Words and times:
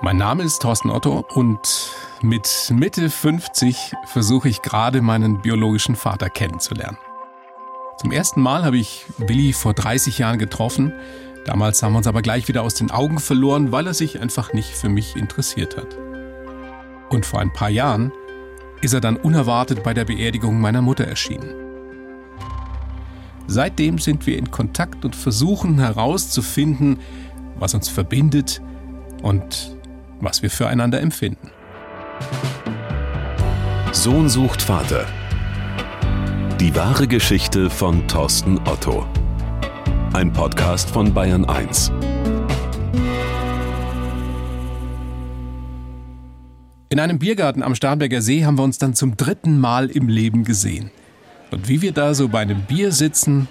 Mein 0.00 0.16
Name 0.16 0.44
ist 0.44 0.62
Thorsten 0.62 0.90
Otto 0.90 1.26
und 1.34 1.90
mit 2.22 2.72
Mitte 2.72 3.10
50 3.10 3.94
versuche 4.04 4.48
ich 4.48 4.62
gerade 4.62 5.02
meinen 5.02 5.42
biologischen 5.42 5.96
Vater 5.96 6.30
kennenzulernen. 6.30 6.98
Zum 8.00 8.12
ersten 8.12 8.40
Mal 8.40 8.64
habe 8.64 8.76
ich 8.76 9.06
Willi 9.18 9.52
vor 9.52 9.74
30 9.74 10.18
Jahren 10.18 10.38
getroffen. 10.38 10.92
Damals 11.46 11.82
haben 11.82 11.94
wir 11.94 11.98
uns 11.98 12.06
aber 12.06 12.22
gleich 12.22 12.46
wieder 12.46 12.62
aus 12.62 12.74
den 12.74 12.92
Augen 12.92 13.18
verloren, 13.18 13.72
weil 13.72 13.88
er 13.88 13.94
sich 13.94 14.20
einfach 14.20 14.52
nicht 14.52 14.70
für 14.70 14.88
mich 14.88 15.16
interessiert 15.16 15.76
hat. 15.76 15.98
Und 17.10 17.26
vor 17.26 17.40
ein 17.40 17.52
paar 17.52 17.70
Jahren 17.70 18.12
ist 18.80 18.94
er 18.94 19.00
dann 19.00 19.16
unerwartet 19.16 19.82
bei 19.82 19.94
der 19.94 20.04
Beerdigung 20.04 20.60
meiner 20.60 20.80
Mutter 20.80 21.08
erschienen. 21.08 21.54
Seitdem 23.48 23.98
sind 23.98 24.28
wir 24.28 24.38
in 24.38 24.52
Kontakt 24.52 25.04
und 25.04 25.16
versuchen 25.16 25.80
herauszufinden, 25.80 27.00
was 27.56 27.74
uns 27.74 27.88
verbindet 27.88 28.62
und 29.22 29.77
was 30.20 30.42
wir 30.42 30.50
füreinander 30.50 31.00
empfinden. 31.00 31.50
Sohn 33.92 34.28
sucht 34.28 34.62
Vater. 34.62 35.06
Die 36.60 36.74
wahre 36.74 37.06
Geschichte 37.06 37.70
von 37.70 38.06
Thorsten 38.08 38.58
Otto. 38.58 39.06
Ein 40.12 40.32
Podcast 40.32 40.90
von 40.90 41.14
Bayern 41.14 41.44
1. 41.44 41.92
In 46.90 47.00
einem 47.00 47.18
Biergarten 47.18 47.62
am 47.62 47.74
Starnberger 47.74 48.22
See 48.22 48.44
haben 48.44 48.58
wir 48.58 48.64
uns 48.64 48.78
dann 48.78 48.94
zum 48.94 49.16
dritten 49.16 49.58
Mal 49.60 49.88
im 49.88 50.08
Leben 50.08 50.44
gesehen. 50.44 50.90
Und 51.50 51.68
wie 51.68 51.80
wir 51.80 51.92
da 51.92 52.14
so 52.14 52.28
bei 52.28 52.40
einem 52.40 52.62
Bier 52.62 52.92
sitzen, 52.92 53.46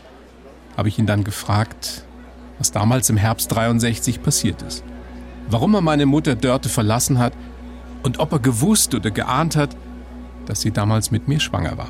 habe 0.75 0.89
ich 0.89 0.99
ihn 0.99 1.05
dann 1.05 1.23
gefragt, 1.23 2.03
was 2.57 2.71
damals 2.71 3.09
im 3.09 3.17
Herbst 3.17 3.51
63 3.55 4.21
passiert 4.21 4.61
ist 4.63 4.83
warum 5.49 5.73
er 5.73 5.81
meine 5.81 6.05
Mutter 6.05 6.35
Dörte 6.35 6.69
verlassen 6.69 7.19
hat 7.19 7.33
und 8.03 8.19
ob 8.19 8.31
er 8.31 8.39
gewusst 8.39 8.95
oder 8.95 9.11
geahnt 9.11 9.55
hat, 9.55 9.75
dass 10.45 10.61
sie 10.61 10.71
damals 10.71 11.11
mit 11.11 11.27
mir 11.27 11.39
schwanger 11.39 11.77
war. 11.77 11.89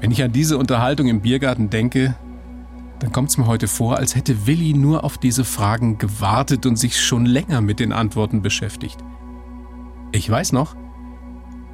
Wenn 0.00 0.10
ich 0.10 0.22
an 0.22 0.32
diese 0.32 0.58
Unterhaltung 0.58 1.08
im 1.08 1.20
Biergarten 1.20 1.70
denke, 1.70 2.14
dann 3.00 3.12
kommt 3.12 3.30
es 3.30 3.38
mir 3.38 3.46
heute 3.46 3.68
vor, 3.68 3.96
als 3.96 4.14
hätte 4.14 4.46
Willi 4.46 4.74
nur 4.74 5.04
auf 5.04 5.18
diese 5.18 5.44
Fragen 5.44 5.98
gewartet 5.98 6.66
und 6.66 6.76
sich 6.76 7.00
schon 7.00 7.26
länger 7.26 7.60
mit 7.60 7.80
den 7.80 7.92
Antworten 7.92 8.42
beschäftigt. 8.42 8.98
Ich 10.12 10.30
weiß 10.30 10.52
noch, 10.52 10.76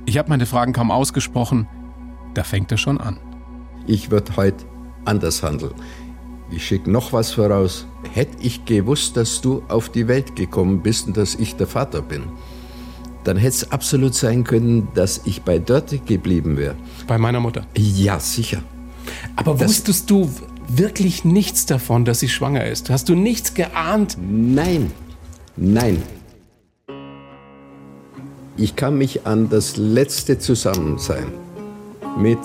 ich 0.06 0.19
habe 0.19 0.30
meine 0.30 0.47
Fragen 0.47 0.72
kaum 0.72 0.91
ausgesprochen, 0.91 1.69
da 2.34 2.42
fängt 2.42 2.72
er 2.72 2.78
schon 2.78 3.00
an. 3.00 3.19
Ich 3.86 4.11
würde 4.11 4.36
heute 4.36 4.64
anders 5.05 5.42
handeln. 5.42 5.74
Ich 6.52 6.66
schicke 6.66 6.90
noch 6.90 7.12
was 7.12 7.32
voraus. 7.32 7.86
Hätte 8.12 8.36
ich 8.40 8.64
gewusst, 8.64 9.16
dass 9.16 9.40
du 9.40 9.62
auf 9.68 9.88
die 9.88 10.08
Welt 10.08 10.34
gekommen 10.34 10.82
bist 10.82 11.06
und 11.06 11.16
dass 11.16 11.36
ich 11.36 11.56
der 11.56 11.66
Vater 11.66 12.02
bin, 12.02 12.24
dann 13.24 13.36
hätte 13.36 13.54
es 13.54 13.72
absolut 13.72 14.14
sein 14.14 14.44
können, 14.44 14.88
dass 14.94 15.20
ich 15.24 15.42
bei 15.42 15.58
Dörte 15.58 15.98
geblieben 15.98 16.56
wäre. 16.56 16.74
Bei 17.06 17.18
meiner 17.18 17.40
Mutter? 17.40 17.66
Ja, 17.76 18.18
sicher. 18.18 18.62
Aber 19.36 19.54
das 19.54 19.68
wusstest 19.68 20.10
du 20.10 20.30
wirklich 20.68 21.24
nichts 21.24 21.66
davon, 21.66 22.04
dass 22.04 22.20
sie 22.20 22.28
schwanger 22.28 22.66
ist? 22.66 22.90
Hast 22.90 23.08
du 23.08 23.14
nichts 23.14 23.54
geahnt? 23.54 24.16
Nein, 24.20 24.90
nein. 25.56 26.02
Ich 28.56 28.76
kann 28.76 28.98
mich 28.98 29.26
an 29.26 29.48
das 29.48 29.76
letzte 29.76 30.38
Zusammensein 30.38 31.26
mit 32.18 32.38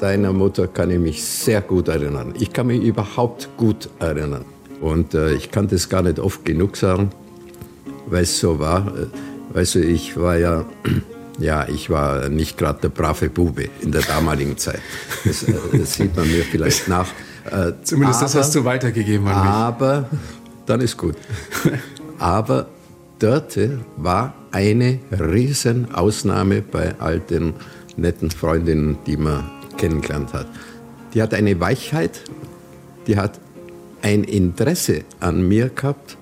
deiner 0.00 0.32
Mutter 0.32 0.66
kann 0.66 0.90
ich 0.90 0.98
mich 0.98 1.24
sehr 1.24 1.60
gut 1.60 1.88
erinnern. 1.88 2.34
Ich 2.38 2.52
kann 2.52 2.66
mich 2.66 2.82
überhaupt 2.82 3.48
gut 3.56 3.88
erinnern. 3.98 4.44
Und 4.80 5.14
äh, 5.14 5.32
ich 5.34 5.50
kann 5.50 5.68
das 5.68 5.88
gar 5.88 6.02
nicht 6.02 6.18
oft 6.18 6.44
genug 6.44 6.76
sagen, 6.76 7.10
weil 8.06 8.24
es 8.24 8.38
so 8.38 8.58
war. 8.58 8.86
Äh, 8.86 9.56
weißt 9.56 9.76
du, 9.76 9.78
ich 9.80 10.16
war 10.16 10.36
ja, 10.36 10.64
ja, 11.38 11.66
ich 11.68 11.90
war 11.90 12.28
nicht 12.28 12.58
gerade 12.58 12.80
der 12.82 12.88
brave 12.88 13.30
Bube 13.30 13.68
in 13.80 13.92
der 13.92 14.02
damaligen 14.02 14.58
Zeit. 14.58 14.80
Das, 15.24 15.42
äh, 15.44 15.54
das 15.72 15.94
sieht 15.94 16.16
man 16.16 16.26
mir 16.26 16.44
vielleicht 16.44 16.88
nach. 16.88 17.08
Äh, 17.50 17.72
Zumindest 17.82 18.20
aber, 18.20 18.26
das 18.26 18.34
hast 18.34 18.54
du 18.54 18.64
weitergegeben 18.64 19.26
an 19.28 19.40
mich. 19.40 19.50
Aber, 19.50 20.08
dann 20.66 20.80
ist 20.80 20.96
gut. 20.96 21.16
Aber 22.18 22.66
Dörte 23.18 23.80
war 23.96 24.34
eine 24.50 24.98
Riesenausnahme 25.10 26.62
bei 26.62 26.94
all 26.98 27.20
den 27.20 27.54
netten 27.96 28.30
Freundinnen, 28.30 28.98
die 29.06 29.16
man 29.16 29.50
kennengelernt 29.76 30.32
hat. 30.32 30.46
Die 31.12 31.22
hat 31.22 31.34
eine 31.34 31.60
Weichheit, 31.60 32.22
die 33.06 33.16
hat 33.16 33.38
ein 34.02 34.24
Interesse 34.24 35.04
an 35.20 35.46
mir 35.46 35.68
gehabt, 35.68 36.16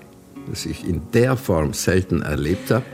das 0.49 0.65
ich 0.65 0.87
in 0.87 1.01
der 1.13 1.37
Form 1.37 1.73
selten 1.73 2.21
erlebt 2.21 2.71
habe. 2.71 2.85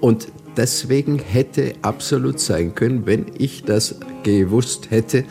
Und 0.00 0.28
deswegen 0.56 1.18
hätte 1.18 1.74
absolut 1.82 2.40
sein 2.40 2.74
können, 2.74 3.06
wenn 3.06 3.26
ich 3.38 3.64
das 3.64 3.96
gewusst 4.22 4.90
hätte, 4.90 5.24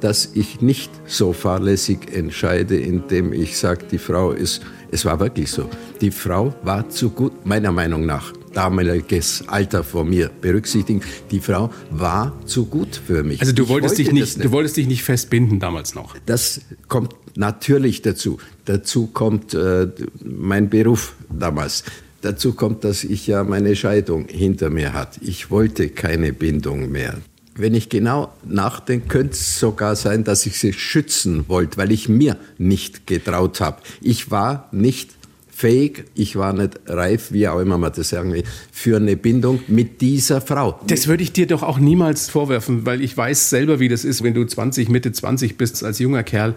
dass 0.00 0.30
ich 0.34 0.60
nicht 0.60 0.90
so 1.06 1.32
fahrlässig 1.32 2.14
entscheide, 2.14 2.78
indem 2.78 3.32
ich 3.32 3.58
sage, 3.58 3.84
die 3.90 3.98
Frau 3.98 4.32
ist, 4.32 4.62
es 4.90 5.04
war 5.04 5.20
wirklich 5.20 5.50
so, 5.50 5.68
die 6.00 6.10
Frau 6.10 6.54
war 6.62 6.88
zu 6.88 7.10
gut, 7.10 7.44
meiner 7.44 7.70
Meinung 7.70 8.06
nach, 8.06 8.32
damaliges 8.52 9.44
Alter 9.46 9.84
vor 9.84 10.04
mir 10.04 10.30
berücksichtigen, 10.40 11.02
die 11.30 11.40
Frau 11.40 11.70
war 11.90 12.38
zu 12.46 12.66
gut 12.66 13.00
für 13.06 13.22
mich. 13.22 13.40
Also 13.40 13.52
du 13.52 13.68
wolltest, 13.68 13.98
dich 13.98 14.12
nicht, 14.12 14.36
nicht, 14.36 14.44
du 14.44 14.50
wolltest 14.50 14.76
dich 14.76 14.86
nicht 14.86 15.02
festbinden 15.02 15.60
damals 15.60 15.94
noch? 15.94 16.16
Das 16.26 16.60
kommt 16.88 17.14
natürlich 17.36 18.02
dazu. 18.02 18.38
Dazu 18.64 19.06
kommt 19.06 19.54
äh, 19.54 19.88
mein 20.24 20.68
Beruf 20.68 21.14
damals. 21.30 21.84
Dazu 22.22 22.52
kommt, 22.52 22.84
dass 22.84 23.02
ich 23.04 23.26
ja 23.26 23.44
meine 23.44 23.74
Scheidung 23.76 24.26
hinter 24.28 24.68
mir 24.68 24.92
hatte. 24.92 25.20
Ich 25.24 25.50
wollte 25.50 25.88
keine 25.88 26.32
Bindung 26.32 26.90
mehr. 26.90 27.16
Wenn 27.54 27.74
ich 27.74 27.88
genau 27.88 28.32
nachdenke, 28.44 29.08
könnte 29.08 29.32
es 29.32 29.58
sogar 29.58 29.96
sein, 29.96 30.24
dass 30.24 30.46
ich 30.46 30.58
sie 30.58 30.72
schützen 30.72 31.44
wollte, 31.48 31.78
weil 31.78 31.92
ich 31.92 32.08
mir 32.08 32.36
nicht 32.58 33.06
getraut 33.06 33.60
habe. 33.60 33.78
Ich 34.00 34.30
war 34.30 34.68
nicht 34.72 35.10
fähig, 35.60 36.04
ich 36.14 36.36
war 36.36 36.54
nicht 36.54 36.80
reif, 36.86 37.32
wie 37.32 37.46
auch 37.46 37.60
immer 37.60 37.76
man 37.76 37.92
das 37.92 38.08
sagen 38.08 38.32
will, 38.32 38.44
für 38.72 38.96
eine 38.96 39.14
Bindung 39.14 39.60
mit 39.68 40.00
dieser 40.00 40.40
Frau. 40.40 40.80
Das 40.86 41.06
würde 41.06 41.22
ich 41.22 41.32
dir 41.32 41.46
doch 41.46 41.62
auch 41.62 41.78
niemals 41.78 42.30
vorwerfen, 42.30 42.86
weil 42.86 43.02
ich 43.02 43.14
weiß 43.14 43.50
selber, 43.50 43.78
wie 43.78 43.88
das 43.88 44.04
ist, 44.04 44.22
wenn 44.22 44.32
du 44.32 44.44
20, 44.44 44.88
Mitte 44.88 45.12
20 45.12 45.58
bist 45.58 45.84
als 45.84 45.98
junger 45.98 46.22
Kerl. 46.22 46.54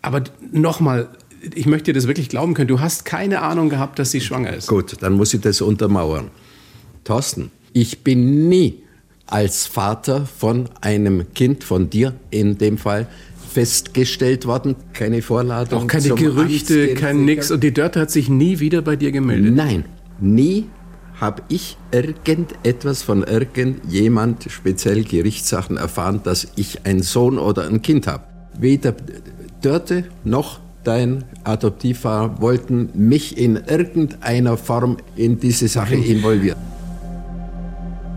Aber 0.00 0.22
nochmal, 0.52 1.08
ich 1.54 1.66
möchte 1.66 1.92
dir 1.92 1.98
das 1.98 2.06
wirklich 2.06 2.28
glauben 2.28 2.54
können, 2.54 2.68
du 2.68 2.78
hast 2.78 3.04
keine 3.04 3.42
Ahnung 3.42 3.68
gehabt, 3.68 3.98
dass 3.98 4.12
sie 4.12 4.20
schwanger 4.20 4.54
ist. 4.54 4.68
Gut, 4.68 4.96
dann 5.00 5.14
muss 5.14 5.34
ich 5.34 5.40
das 5.40 5.60
untermauern. 5.60 6.30
Thorsten, 7.02 7.50
ich 7.72 8.04
bin 8.04 8.48
nie 8.48 8.84
als 9.26 9.66
Vater 9.66 10.24
von 10.26 10.68
einem 10.80 11.32
Kind, 11.34 11.64
von 11.64 11.90
dir 11.90 12.14
in 12.30 12.58
dem 12.58 12.78
Fall, 12.78 13.08
festgestellt 13.50 14.46
worden, 14.46 14.76
keine 14.92 15.22
Vorladung. 15.22 15.82
Auch 15.82 15.86
keine 15.86 16.14
Gerüchte, 16.14 16.94
kein 16.94 17.24
Nix. 17.24 17.50
Und 17.50 17.62
die 17.62 17.72
Dörte 17.72 18.00
hat 18.00 18.10
sich 18.10 18.28
nie 18.28 18.60
wieder 18.60 18.82
bei 18.82 18.96
dir 18.96 19.12
gemeldet? 19.12 19.54
Nein, 19.54 19.84
nie 20.20 20.66
habe 21.20 21.42
ich 21.48 21.76
irgendetwas 21.92 23.02
von 23.02 23.22
irgendjemand, 23.22 24.46
speziell 24.48 25.04
Gerichtssachen, 25.04 25.76
erfahren, 25.76 26.20
dass 26.24 26.48
ich 26.56 26.86
einen 26.86 27.02
Sohn 27.02 27.38
oder 27.38 27.66
ein 27.66 27.82
Kind 27.82 28.06
habe. 28.06 28.24
Weder 28.58 28.94
Dörte 29.60 30.04
noch 30.24 30.60
dein 30.84 31.24
Adoptivfahrer 31.44 32.40
wollten 32.40 32.88
mich 32.94 33.36
in 33.36 33.56
irgendeiner 33.56 34.56
Form 34.56 34.96
in 35.16 35.38
diese 35.38 35.68
Sache 35.68 35.94
involvieren. 35.94 36.58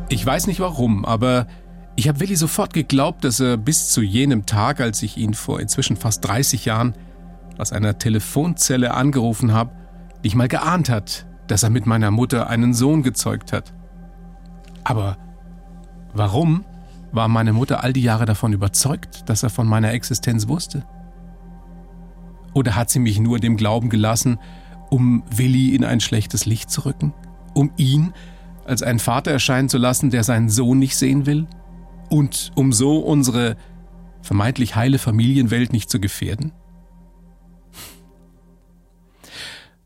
Ich 0.10 0.26
weiß 0.26 0.48
nicht 0.48 0.60
warum, 0.60 1.06
aber 1.06 1.48
ich 1.96 2.08
habe 2.08 2.20
Willi 2.20 2.36
sofort 2.36 2.74
geglaubt, 2.74 3.24
dass 3.24 3.40
er 3.40 3.58
bis 3.58 3.90
zu 3.90 4.02
jenem 4.02 4.46
Tag, 4.46 4.82
als 4.82 5.04
ich 5.04 5.18
ihn 5.18 5.34
vor 5.34 5.60
inzwischen 5.60 5.96
fast 5.96 6.26
30 6.26 6.66
Jahren 6.66 6.94
aus 7.58 7.72
einer 7.72 8.00
Telefonzelle 8.00 8.94
angerufen 8.94 9.54
habe, 9.54 9.72
nicht 10.24 10.36
mal 10.36 10.48
geahnt 10.48 10.90
hat, 10.90 11.28
dass 11.48 11.64
er 11.64 11.70
mit 11.70 11.86
meiner 11.86 12.10
Mutter 12.10 12.50
einen 12.50 12.74
Sohn 12.74 13.04
gezeugt 13.04 13.54
hat. 13.54 13.74
Aber 14.84 15.18
warum 16.14 16.66
war 17.12 17.28
meine 17.28 17.54
Mutter 17.54 17.84
all 17.84 17.94
die 17.94 18.02
Jahre 18.02 18.26
davon 18.26 18.54
überzeugt, 18.54 19.30
dass 19.30 19.44
er 19.44 19.52
von 19.52 19.68
meiner 19.68 19.92
Existenz 19.92 20.48
wusste? 20.48 20.84
Oder 22.54 22.76
hat 22.76 22.90
sie 22.90 23.00
mich 23.00 23.20
nur 23.20 23.40
dem 23.40 23.56
Glauben 23.56 23.90
gelassen, 23.90 24.40
um 24.90 25.24
Willi 25.30 25.76
in 25.76 25.84
ein 25.84 26.00
schlechtes 26.00 26.46
Licht 26.46 26.72
zu 26.72 26.86
rücken? 26.86 27.14
Um 27.54 27.72
ihn 27.78 28.14
als 28.66 28.82
einen 28.82 29.00
Vater 29.00 29.32
erscheinen 29.32 29.70
zu 29.70 29.78
lassen, 29.78 30.10
der 30.10 30.24
seinen 30.24 30.50
Sohn 30.50 30.80
nicht 30.80 30.96
sehen 30.96 31.26
will? 31.28 31.48
Und 32.14 32.52
um 32.54 32.72
so 32.72 33.00
unsere 33.00 33.58
vermeintlich 34.22 34.76
heile 34.76 35.00
Familienwelt 35.00 35.74
nicht 35.74 35.90
zu 35.90 36.00
gefährden? 36.00 36.52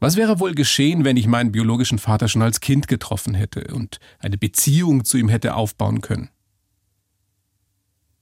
Was 0.01 0.17
wäre 0.17 0.41
wohl 0.41 0.53
geschehen, 0.53 1.05
wenn 1.05 1.15
ich 1.15 1.25
meinen 1.25 1.53
biologischen 1.53 1.99
Vater 1.99 2.27
schon 2.27 2.41
als 2.41 2.59
Kind 2.59 2.89
getroffen 2.89 3.33
hätte 3.33 3.73
und 3.73 4.01
eine 4.19 4.37
Beziehung 4.37 5.05
zu 5.05 5.17
ihm 5.17 5.29
hätte 5.29 5.55
aufbauen 5.55 6.01
können? 6.01 6.27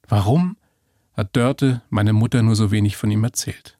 Warum 0.08 0.58
hat 1.14 1.36
Dörte, 1.36 1.82
meine 1.90 2.14
Mutter, 2.14 2.44
nur 2.44 2.56
so 2.56 2.70
wenig 2.70 2.98
von 2.98 3.10
ihm 3.10 3.24
erzählt? 3.24 3.76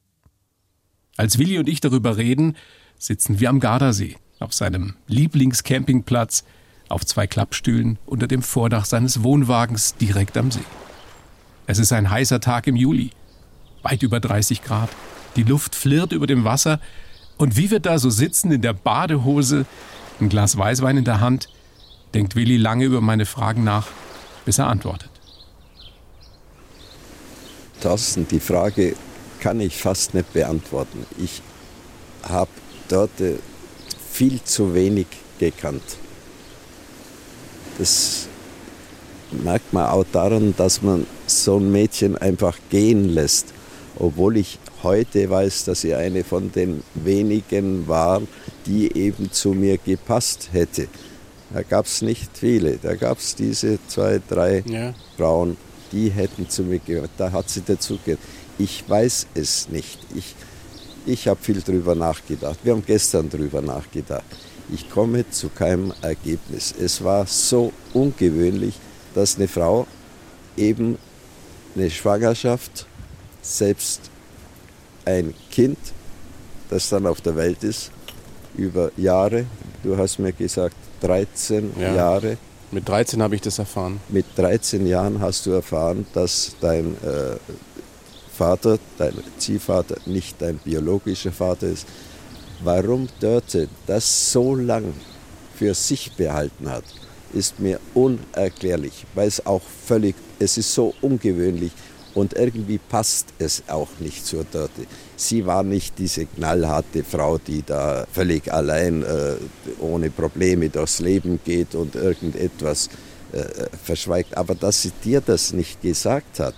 Als 1.18 1.38
Willi 1.38 1.60
und 1.60 1.70
ich 1.70 1.82
darüber 1.82 2.18
reden, 2.18 2.58
sitzen 2.98 3.40
wir 3.40 3.52
am 3.52 3.60
Gardasee 3.60 4.16
auf 4.40 4.56
seinem 4.56 4.96
Lieblingscampingplatz, 5.06 6.46
auf 6.90 7.06
zwei 7.06 7.28
Klappstühlen 7.28 7.98
unter 8.06 8.28
dem 8.28 8.42
Vordach 8.42 8.86
seines 8.86 9.24
Wohnwagens 9.24 9.96
direkt 9.96 10.38
am 10.38 10.52
See. 10.52 10.60
Es 11.68 11.80
ist 11.80 11.92
ein 11.92 12.10
heißer 12.10 12.40
Tag 12.40 12.68
im 12.68 12.76
Juli, 12.76 13.12
weit 13.82 14.04
über 14.04 14.20
30 14.20 14.62
Grad. 14.62 14.90
Die 15.36 15.44
Luft 15.44 15.76
flirrt 15.76 16.12
über 16.12 16.28
dem 16.28 16.44
Wasser 16.44 16.80
und 17.38 17.58
wie 17.58 17.72
wir 17.72 17.80
da 17.80 18.00
so 18.00 18.10
sitzen 18.10 18.52
in 18.52 18.62
der 18.62 18.74
Badehose, 18.74 19.66
ein 20.20 20.30
Glas 20.30 20.58
Weißwein 20.58 20.98
in 20.98 21.06
der 21.06 21.20
Hand, 21.20 21.50
denkt 22.14 22.36
Willi 22.36 22.58
lange 22.58 22.86
über 22.86 23.02
meine 23.02 23.26
Fragen 23.26 23.64
nach, 23.64 23.88
bis 24.46 24.60
er 24.60 24.68
antwortet. 24.68 25.10
Thorsten, 27.82 28.28
die 28.28 28.40
Frage 28.40 28.96
kann 29.40 29.60
ich 29.60 29.78
fast 29.78 30.14
nicht 30.14 30.32
beantworten. 30.34 31.06
Ich 31.18 31.42
habe 32.24 32.50
dort 32.88 33.12
viel 34.12 34.42
zu 34.44 34.74
wenig 34.74 35.08
gekannt. 35.40 35.84
Das 37.78 38.28
merkt 39.32 39.74
man 39.74 39.88
auch 39.88 40.06
daran, 40.12 40.54
dass 40.58 40.82
man 40.82 41.06
so 41.28 41.58
ein 41.58 41.72
Mädchen 41.72 42.18
einfach 42.18 42.58
gehen 42.70 43.10
lässt, 43.10 43.48
obwohl 43.98 44.38
ich 44.38 44.60
heute 44.84 45.30
weiß, 45.30 45.66
dass 45.66 45.82
sie 45.82 45.96
eine 45.96 46.24
von 46.24 46.52
den 46.52 46.84
wenigen 46.94 47.88
war, 47.88 48.22
die 48.66 48.96
eben 48.96 49.32
zu 49.32 49.50
mir 49.50 49.78
gepasst 49.78 50.50
hätte. 50.52 50.88
Da 51.54 51.64
gab 51.64 51.86
es 51.86 52.02
nicht 52.02 52.30
viele, 52.38 52.78
da 52.78 52.96
gab 52.96 53.20
es 53.20 53.36
diese 53.36 53.80
zwei, 53.88 54.22
drei 54.28 54.64
ja. 54.68 54.94
Frauen, 55.18 55.58
die 55.92 56.10
hätten 56.10 56.50
zu 56.50 56.64
mir 56.64 56.80
gehört. 56.80 57.12
Da 57.18 57.32
hat 57.32 57.50
sie 57.50 57.62
dazugehört. 57.62 58.20
Ich 58.58 58.84
weiß 58.88 59.28
es 59.36 59.70
nicht. 59.70 60.00
Ich, 60.16 60.36
ich 61.06 61.28
habe 61.28 61.40
viel 61.42 61.62
drüber 61.62 61.96
nachgedacht. 61.96 62.60
Wir 62.64 62.74
haben 62.74 62.84
gestern 62.86 63.30
drüber 63.30 63.62
nachgedacht. 63.62 64.26
Ich 64.72 64.90
komme 64.90 65.30
zu 65.30 65.50
keinem 65.50 65.94
Ergebnis. 66.02 66.74
Es 66.80 67.04
war 67.04 67.28
so 67.28 67.72
ungewöhnlich, 67.94 68.76
dass 69.14 69.38
eine 69.38 69.48
Frau 69.48 69.88
eben 70.58 70.98
eine 71.76 71.90
Schwangerschaft, 71.90 72.88
selbst 73.42 74.10
ein 75.06 75.34
Kind, 75.52 75.78
das 76.70 76.90
dann 76.90 77.06
auf 77.06 77.22
der 77.22 77.36
Welt 77.36 77.64
ist, 77.64 77.92
über 78.56 78.92
Jahre, 78.98 79.46
du 79.84 79.98
hast 79.98 80.20
mir 80.20 80.32
gesagt 80.34 80.76
13 81.02 81.74
ja. 81.80 81.94
Jahre. 81.94 82.38
Mit 82.72 82.90
13 82.90 83.22
habe 83.22 83.36
ich 83.36 83.42
das 83.42 83.60
erfahren. 83.60 84.00
Mit 84.10 84.26
13 84.36 84.88
Jahren 84.88 85.20
hast 85.22 85.46
du 85.46 85.52
erfahren, 85.52 86.06
dass 86.14 86.56
dein 86.60 86.96
äh, 87.04 87.38
Vater, 88.36 88.80
dein 88.98 89.14
Ziehvater, 89.38 89.96
nicht 90.06 90.42
dein 90.42 90.58
biologischer 90.58 91.32
Vater 91.32 91.68
ist. 91.68 91.88
Warum 92.64 93.08
Dörte 93.20 93.68
das 93.86 94.32
so 94.32 94.56
lang 94.56 94.94
für 95.56 95.74
sich 95.74 96.12
behalten 96.14 96.70
hat, 96.70 96.84
ist 97.34 97.60
mir 97.60 97.80
unerklärlich, 97.94 99.06
weil 99.14 99.28
es 99.28 99.46
auch 99.46 99.62
völlig, 99.86 100.16
es 100.40 100.58
ist 100.58 100.74
so 100.74 100.94
ungewöhnlich 101.02 101.72
und 102.14 102.34
irgendwie 102.34 102.78
passt 102.78 103.28
es 103.40 103.64
auch 103.68 103.90
nicht 104.00 104.26
zur 104.26 104.46
Dörte. 104.46 104.86
Sie 105.18 105.46
war 105.46 105.64
nicht 105.64 106.00
diese 106.00 106.26
knallharte 106.26 107.04
Frau, 107.04 107.38
die 107.38 107.62
da 107.62 108.08
völlig 108.12 108.52
allein 108.52 109.04
äh, 109.04 109.36
ohne 109.80 110.10
Probleme 110.10 110.70
durchs 110.70 111.00
Leben 111.00 111.40
geht 111.44 111.76
und 111.76 111.96
irgendetwas 111.96 112.90
äh, 113.34 113.44
verschweigt. 113.84 114.38
Aber 114.38 114.56
dass 114.56 114.82
sie 114.82 114.92
dir 115.04 115.22
das 115.22 115.52
nicht 115.52 115.82
gesagt 115.82 116.40
hat, 116.40 116.56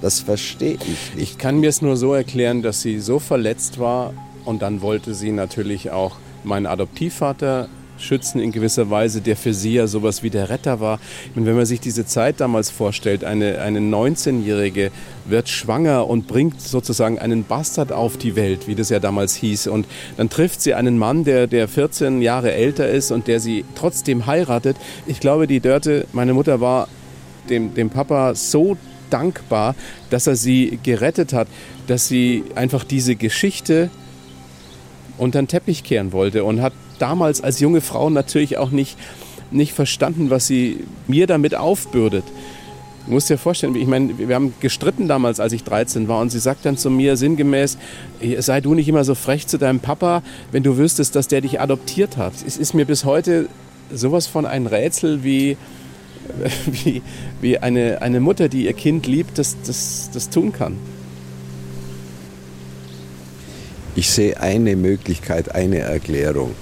das 0.00 0.20
verstehe 0.20 0.74
ich 0.74 1.14
nicht. 1.14 1.32
Ich 1.32 1.38
kann 1.38 1.58
mir 1.58 1.68
es 1.68 1.82
nur 1.82 1.96
so 1.96 2.14
erklären, 2.14 2.62
dass 2.62 2.80
sie 2.80 3.00
so 3.00 3.18
verletzt 3.18 3.78
war 3.78 4.14
und 4.44 4.62
dann 4.62 4.82
wollte 4.82 5.14
sie 5.14 5.32
natürlich 5.32 5.90
auch 5.90 6.16
meinen 6.44 6.66
Adoptivvater 6.66 7.68
schützen 8.00 8.40
in 8.40 8.52
gewisser 8.52 8.90
Weise, 8.90 9.20
der 9.20 9.36
für 9.36 9.54
sie 9.54 9.74
ja 9.74 9.86
sowas 9.86 10.22
wie 10.22 10.30
der 10.30 10.48
Retter 10.48 10.80
war. 10.80 10.98
Und 11.34 11.46
wenn 11.46 11.54
man 11.54 11.66
sich 11.66 11.80
diese 11.80 12.06
Zeit 12.06 12.40
damals 12.40 12.70
vorstellt, 12.70 13.24
eine, 13.24 13.60
eine 13.60 13.80
19-Jährige 13.80 14.90
wird 15.26 15.48
schwanger 15.48 16.08
und 16.08 16.26
bringt 16.26 16.60
sozusagen 16.60 17.18
einen 17.18 17.44
Bastard 17.44 17.92
auf 17.92 18.16
die 18.16 18.36
Welt, 18.36 18.66
wie 18.66 18.74
das 18.74 18.88
ja 18.88 18.98
damals 18.98 19.34
hieß. 19.34 19.68
Und 19.68 19.86
dann 20.16 20.30
trifft 20.30 20.60
sie 20.62 20.74
einen 20.74 20.98
Mann, 20.98 21.24
der, 21.24 21.46
der 21.46 21.68
14 21.68 22.22
Jahre 22.22 22.52
älter 22.52 22.88
ist 22.88 23.10
und 23.10 23.28
der 23.28 23.40
sie 23.40 23.64
trotzdem 23.74 24.26
heiratet. 24.26 24.76
Ich 25.06 25.20
glaube, 25.20 25.46
die 25.46 25.60
Dörte, 25.60 26.06
meine 26.12 26.34
Mutter 26.34 26.60
war 26.60 26.88
dem, 27.48 27.74
dem 27.74 27.90
Papa 27.90 28.34
so 28.34 28.76
dankbar, 29.10 29.74
dass 30.10 30.26
er 30.26 30.36
sie 30.36 30.78
gerettet 30.82 31.32
hat, 31.32 31.48
dass 31.86 32.06
sie 32.06 32.44
einfach 32.54 32.84
diese 32.84 33.16
Geschichte 33.16 33.90
unter 35.20 35.40
den 35.40 35.48
Teppich 35.48 35.84
kehren 35.84 36.12
wollte 36.12 36.44
und 36.44 36.62
hat 36.62 36.72
damals 36.98 37.42
als 37.42 37.60
junge 37.60 37.80
Frau 37.80 38.10
natürlich 38.10 38.58
auch 38.58 38.70
nicht, 38.70 38.96
nicht 39.50 39.72
verstanden, 39.72 40.30
was 40.30 40.46
sie 40.46 40.84
mir 41.06 41.26
damit 41.26 41.54
aufbürdet. 41.54 42.24
Du 43.06 43.12
musst 43.12 43.30
dir 43.30 43.38
vorstellen, 43.38 43.74
ich 43.76 43.86
meine, 43.86 44.18
wir 44.18 44.34
haben 44.34 44.52
gestritten 44.60 45.08
damals, 45.08 45.40
als 45.40 45.52
ich 45.52 45.64
13 45.64 46.06
war, 46.06 46.20
und 46.20 46.30
sie 46.30 46.38
sagt 46.38 46.66
dann 46.66 46.76
zu 46.76 46.90
mir 46.90 47.16
sinngemäß, 47.16 47.78
sei 48.38 48.60
du 48.60 48.74
nicht 48.74 48.88
immer 48.88 49.04
so 49.04 49.14
frech 49.14 49.46
zu 49.46 49.58
deinem 49.58 49.80
Papa, 49.80 50.22
wenn 50.52 50.62
du 50.62 50.76
wüsstest, 50.76 51.16
dass 51.16 51.26
der 51.26 51.40
dich 51.40 51.60
adoptiert 51.60 52.16
hat. 52.16 52.34
Es 52.46 52.56
ist 52.56 52.74
mir 52.74 52.84
bis 52.84 53.04
heute 53.04 53.48
sowas 53.92 54.26
von 54.26 54.46
ein 54.46 54.66
Rätsel, 54.66 55.24
wie, 55.24 55.56
wie, 56.66 57.02
wie 57.40 57.58
eine, 57.58 58.02
eine 58.02 58.20
Mutter, 58.20 58.48
die 58.48 58.66
ihr 58.66 58.74
Kind 58.74 59.06
liebt, 59.06 59.38
das, 59.38 59.56
das, 59.66 60.10
das 60.12 60.28
tun 60.28 60.52
kann. 60.52 60.76
Ich 64.00 64.12
sehe 64.12 64.40
eine 64.40 64.76
Möglichkeit, 64.76 65.54
eine 65.54 65.80
Erklärung. 65.80 66.54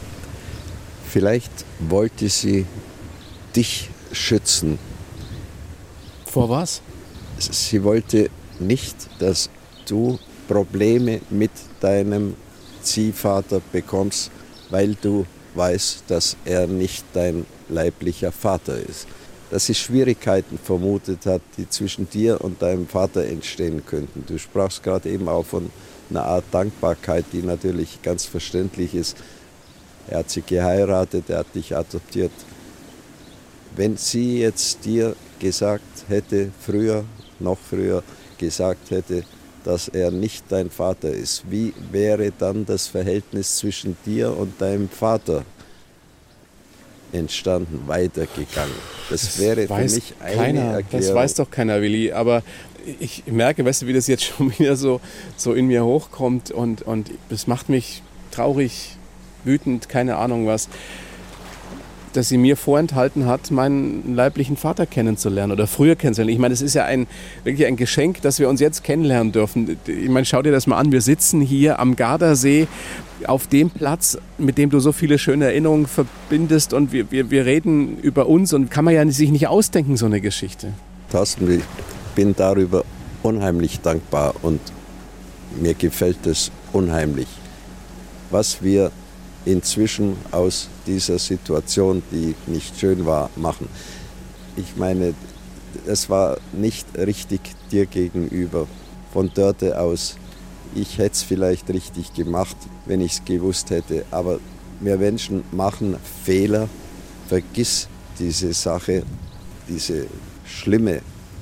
Vielleicht 1.08 1.52
wollte 1.78 2.28
sie 2.28 2.66
dich 3.54 3.90
schützen. 4.10 4.76
Vor 6.26 6.48
was? 6.48 6.82
Sie 7.38 7.84
wollte 7.84 8.28
nicht, 8.58 8.96
dass 9.20 9.50
du 9.86 10.18
Probleme 10.48 11.20
mit 11.30 11.52
deinem 11.78 12.34
Ziehvater 12.82 13.62
bekommst, 13.70 14.32
weil 14.70 14.96
du 15.00 15.24
weißt, 15.54 16.02
dass 16.08 16.36
er 16.44 16.66
nicht 16.66 17.04
dein 17.12 17.46
leiblicher 17.68 18.32
Vater 18.32 18.80
ist. 18.80 19.06
Dass 19.52 19.66
sie 19.66 19.76
Schwierigkeiten 19.76 20.58
vermutet 20.58 21.24
hat, 21.24 21.42
die 21.56 21.68
zwischen 21.68 22.10
dir 22.10 22.40
und 22.40 22.60
deinem 22.60 22.88
Vater 22.88 23.24
entstehen 23.26 23.86
könnten. 23.86 24.24
Du 24.26 24.38
sprachst 24.38 24.82
gerade 24.82 25.08
eben 25.08 25.28
auch 25.28 25.46
von 25.46 25.70
einer 26.10 26.24
Art 26.24 26.44
Dankbarkeit, 26.52 27.26
die 27.32 27.42
natürlich 27.42 28.02
ganz 28.02 28.24
verständlich 28.24 28.94
ist 28.94 29.16
er 30.08 30.18
hat 30.18 30.30
sie 30.30 30.42
geheiratet, 30.42 31.28
er 31.28 31.38
hat 31.38 31.54
dich 31.54 31.76
adoptiert. 31.76 32.32
Wenn 33.76 33.96
sie 33.96 34.40
jetzt 34.40 34.84
dir 34.84 35.14
gesagt 35.38 35.84
hätte, 36.08 36.50
früher, 36.60 37.04
noch 37.38 37.58
früher 37.58 38.02
gesagt 38.38 38.90
hätte, 38.90 39.24
dass 39.64 39.88
er 39.88 40.10
nicht 40.10 40.44
dein 40.48 40.70
Vater 40.70 41.10
ist, 41.10 41.44
wie 41.50 41.74
wäre 41.92 42.32
dann 42.36 42.64
das 42.64 42.86
Verhältnis 42.86 43.56
zwischen 43.56 43.96
dir 44.06 44.34
und 44.34 44.60
deinem 44.60 44.88
Vater 44.88 45.44
entstanden, 47.12 47.82
weitergegangen? 47.86 48.74
Das, 49.10 49.22
das 49.22 49.38
wäre 49.38 49.66
für 49.66 49.74
mich 49.74 50.14
eine 50.20 50.36
keiner, 50.36 50.60
Erklärung. 50.60 51.06
Das 51.06 51.14
weiß 51.14 51.34
doch 51.34 51.50
keiner, 51.50 51.82
Willi, 51.82 52.12
aber 52.12 52.42
ich 53.00 53.24
merke, 53.26 53.64
weißt 53.64 53.82
du, 53.82 53.86
wie 53.86 53.92
das 53.92 54.06
jetzt 54.06 54.24
schon 54.24 54.52
wieder 54.58 54.76
so, 54.76 55.00
so 55.36 55.52
in 55.52 55.66
mir 55.66 55.84
hochkommt 55.84 56.50
und, 56.50 56.82
und 56.82 57.10
das 57.28 57.46
macht 57.46 57.68
mich 57.68 58.02
traurig, 58.30 58.96
wütend, 59.44 59.88
keine 59.88 60.16
Ahnung 60.16 60.46
was, 60.46 60.68
dass 62.12 62.28
sie 62.28 62.38
mir 62.38 62.56
vorenthalten 62.56 63.26
hat, 63.26 63.50
meinen 63.50 64.14
leiblichen 64.14 64.56
Vater 64.56 64.86
kennenzulernen 64.86 65.52
oder 65.52 65.66
früher 65.66 65.94
kennenzulernen. 65.94 66.32
Ich 66.32 66.40
meine, 66.40 66.54
es 66.54 66.62
ist 66.62 66.74
ja 66.74 66.84
ein, 66.84 67.06
wirklich 67.44 67.66
ein 67.66 67.76
Geschenk, 67.76 68.22
dass 68.22 68.38
wir 68.38 68.48
uns 68.48 68.60
jetzt 68.60 68.82
kennenlernen 68.82 69.32
dürfen. 69.32 69.78
Ich 69.86 70.08
meine, 70.08 70.24
schau 70.24 70.42
dir 70.42 70.52
das 70.52 70.66
mal 70.66 70.78
an. 70.78 70.90
Wir 70.90 71.00
sitzen 71.00 71.40
hier 71.40 71.78
am 71.78 71.96
Gardasee 71.96 72.66
auf 73.26 73.46
dem 73.46 73.70
Platz, 73.70 74.18
mit 74.38 74.58
dem 74.58 74.70
du 74.70 74.80
so 74.80 74.92
viele 74.92 75.18
schöne 75.18 75.46
Erinnerungen 75.46 75.86
verbindest 75.86 76.72
und 76.72 76.92
wir, 76.92 77.10
wir, 77.10 77.30
wir 77.30 77.44
reden 77.46 77.98
über 77.98 78.26
uns 78.26 78.52
und 78.52 78.70
kann 78.70 78.84
man 78.84 78.94
ja 78.94 79.06
sich 79.10 79.30
nicht 79.30 79.48
ausdenken, 79.48 79.96
so 79.96 80.06
eine 80.06 80.20
Geschichte. 80.20 80.72
Thorsten, 81.10 81.50
ich 81.50 81.62
bin 82.18 82.34
darüber 82.34 82.84
unheimlich 83.22 83.78
dankbar 83.78 84.34
und 84.42 84.60
mir 85.60 85.74
gefällt 85.74 86.26
es 86.26 86.50
unheimlich, 86.72 87.28
was 88.32 88.60
wir 88.60 88.90
inzwischen 89.44 90.16
aus 90.32 90.68
dieser 90.84 91.20
Situation, 91.20 92.02
die 92.10 92.34
nicht 92.48 92.76
schön 92.76 93.06
war, 93.06 93.30
machen. 93.36 93.68
Ich 94.56 94.76
meine, 94.76 95.14
es 95.86 96.10
war 96.10 96.38
nicht 96.52 96.88
richtig 96.98 97.40
dir 97.70 97.86
gegenüber 97.86 98.66
von 99.12 99.30
dort 99.32 99.62
aus. 99.62 100.16
Ich 100.74 100.98
hätte 100.98 101.12
es 101.12 101.22
vielleicht 101.22 101.70
richtig 101.70 102.14
gemacht, 102.14 102.56
wenn 102.86 103.00
ich 103.00 103.12
es 103.12 103.24
gewusst 103.24 103.70
hätte, 103.70 104.04
aber 104.10 104.40
wir 104.80 104.96
Menschen 104.96 105.44
machen 105.52 105.96
Fehler. 106.24 106.68
Vergiss 107.28 107.86
diese 108.18 108.52
Sache, 108.54 109.04
diese 109.68 110.08
schlimme 110.44 111.00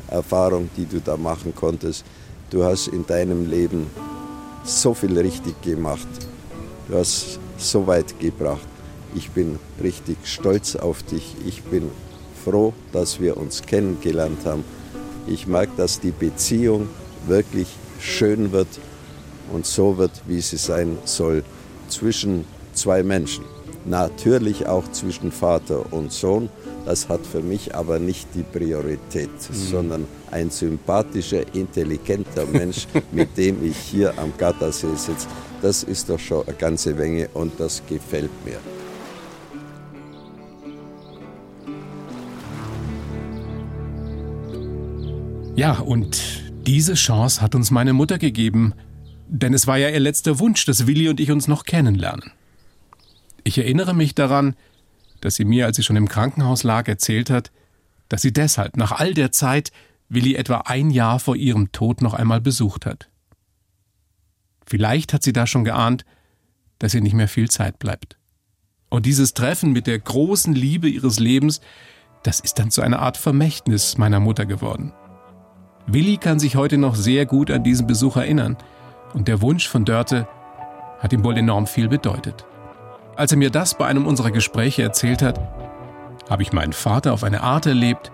Erfahrung, 0.09 0.69
die 0.77 0.87
du 0.87 1.01
da 1.01 1.17
machen 1.17 1.55
konntest. 1.55 2.05
Du 2.51 2.65
hast 2.65 2.89
in 2.89 3.07
deinem 3.07 3.49
Leben 3.51 3.87
so 4.65 4.95
viel 4.95 5.19
richtig 5.19 5.61
gemacht. 5.63 6.09
Du 6.89 6.97
hast 6.97 7.39
so 7.59 7.87
weit 7.87 8.19
gebracht. 8.21 8.67
ich 9.15 9.31
bin 9.31 9.59
richtig 9.83 10.19
stolz 10.25 10.77
auf 10.77 11.03
dich. 11.03 11.37
Ich 11.47 11.63
bin 11.63 11.91
froh, 12.45 12.73
dass 12.93 13.19
wir 13.19 13.37
uns 13.37 13.63
kennengelernt 13.63 14.45
haben. 14.45 14.65
Ich 15.27 15.47
mag, 15.47 15.69
dass 15.77 16.01
die 16.01 16.11
Beziehung 16.11 16.89
wirklich 17.27 17.69
schön 17.99 18.53
wird 18.53 18.69
und 19.53 19.67
so 19.67 19.97
wird, 19.97 20.13
wie 20.27 20.41
sie 20.41 20.59
sein 20.59 20.99
soll, 21.05 21.43
zwischen 21.89 22.45
zwei 22.77 23.03
Menschen. 23.03 23.45
Natürlich 23.85 24.67
auch 24.67 24.91
zwischen 24.93 25.31
Vater 25.31 25.93
und 25.93 26.13
Sohn. 26.13 26.49
Das 26.85 27.09
hat 27.09 27.27
für 27.27 27.41
mich 27.41 27.75
aber 27.75 27.99
nicht 27.99 28.29
die 28.35 28.43
Priorität, 28.43 29.31
mhm. 29.31 29.55
sondern 29.55 30.09
ein 30.31 30.51
sympathischer, 30.51 31.43
intelligenter 31.55 32.47
Mensch, 32.47 32.87
mit 33.13 33.37
dem 33.37 33.65
ich 33.65 33.77
hier 33.77 34.17
am 34.19 34.33
Gardasee 34.37 34.95
sitze. 34.95 35.29
Das 35.63 35.83
ist 35.83 36.09
doch 36.09 36.19
schon 36.19 36.47
eine 36.47 36.57
ganze 36.57 36.95
Menge 36.95 37.29
und 37.35 37.59
das 37.59 37.83
gefällt 37.89 38.31
mir. 38.45 38.59
Ja, 45.57 45.79
und 45.79 46.53
diese 46.67 46.95
Chance 46.95 47.41
hat 47.41 47.55
uns 47.55 47.71
meine 47.71 47.95
Mutter 47.95 48.19
gegeben, 48.19 48.75
denn 49.27 49.55
es 49.55 49.67
war 49.67 49.79
ja 49.79 49.89
ihr 49.89 50.01
letzter 50.01 50.39
Wunsch, 50.39 50.67
dass 50.67 50.87
Willi 50.87 51.09
und 51.09 51.19
ich 51.19 51.31
uns 51.31 51.49
noch 51.49 51.65
kennenlernen. 51.65 52.33
Ich 53.47 53.59
erinnere 53.59 53.95
mich 53.95 54.17
daran, 54.17 54.57
dass 55.21 55.37
sie 55.37 55.45
mir, 55.45 55.67
als 55.67 55.77
sie 55.77 55.85
schon 55.85 55.95
im 55.95 56.09
Krankenhaus 56.09 56.65
lag, 56.65 56.89
erzählt 56.89 57.31
hat, 57.31 57.53
dass 58.09 58.21
sie 58.21 58.33
deshalb 58.33 58.77
nach 58.77 58.91
all 58.91 59.15
der 59.15 59.31
Zeit 59.31 59.71
Willi 60.09 60.35
etwa 60.35 60.63
ein 60.65 60.91
Jahr 60.91 61.21
vor 61.21 61.37
ihrem 61.37 61.71
Tod 61.71 62.03
noch 62.03 62.13
einmal 62.13 62.41
besucht 62.41 62.87
hat. 62.87 63.09
Vielleicht 64.67 65.13
hat 65.13 65.23
sie 65.23 65.33
da 65.33 65.47
schon 65.47 65.63
geahnt, 65.63 66.05
dass 66.81 66.93
ihr 66.93 67.01
nicht 67.01 67.13
mehr 67.13 67.29
viel 67.29 67.49
Zeit 67.49 67.79
bleibt. 67.79 68.19
Und 68.89 69.07
dieses 69.07 69.33
Treffen 69.33 69.71
mit 69.71 69.87
der 69.87 70.01
großen 70.01 70.53
Liebe 70.53 70.89
ihres 70.89 71.21
Lebens, 71.21 71.61
das 72.25 72.41
ist 72.41 72.59
dann 72.59 72.73
zu 72.73 72.83
einer 72.83 72.99
Art 72.99 73.17
Vermächtnis 73.17 73.97
meiner 73.97 74.19
Mutter 74.19 74.45
geworden. 74.45 74.93
Willi 75.87 76.17
kann 76.17 76.41
sich 76.41 76.57
heute 76.57 76.79
noch 76.79 76.97
sehr 76.97 77.27
gut 77.27 77.53
an 77.53 77.63
diesen 77.63 77.87
Besuch 77.87 78.17
erinnern 78.17 78.57
und 79.15 79.29
der 79.29 79.41
Wunsch 79.41 79.69
von 79.69 79.85
Dörte 79.85 80.27
hat 80.99 81.13
ihm 81.13 81.23
wohl 81.23 81.39
enorm 81.39 81.69
viel 81.69 81.87
bedeutet. 81.87 82.45
Als 83.17 83.33
er 83.33 83.39
mir 83.39 83.51
das 83.51 83.77
bei 83.79 83.87
einem 83.87 84.07
unserer 84.07 84.31
Gespräche 84.31 84.83
erzählt 84.83 85.23
hat, 85.23 85.41
habe 86.29 86.43
ich 86.43 86.53
meinen 86.53 86.75
Vater 86.75 87.15
auf 87.15 87.25
eine 87.25 87.43
Art 87.43 87.65
erlebt, 87.65 88.13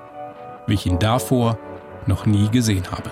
wie 0.68 0.74
ich 0.74 0.86
ihn 0.86 1.00
davor 1.00 1.58
noch 2.06 2.24
nie 2.24 2.48
gesehen 2.50 2.84
habe. 2.92 3.10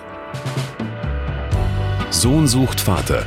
Sohn 2.09 2.47
sucht 2.47 2.79
Vater. 2.79 3.25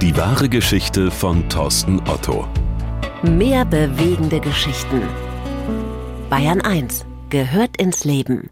Die 0.00 0.16
wahre 0.16 0.48
Geschichte 0.48 1.10
von 1.10 1.48
Thorsten 1.48 2.00
Otto. 2.08 2.46
Mehr 3.22 3.64
bewegende 3.64 4.38
Geschichten. 4.38 5.02
Bayern 6.30 6.60
1 6.60 7.04
gehört 7.30 7.76
ins 7.78 8.04
Leben. 8.04 8.50